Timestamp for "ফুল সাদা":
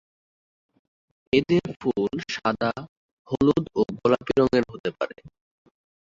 1.79-2.71